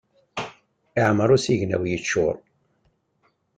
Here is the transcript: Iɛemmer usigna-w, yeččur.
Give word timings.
Iɛemmer 0.99 1.29
usigna-w, 1.35 1.83
yeččur. 1.91 2.35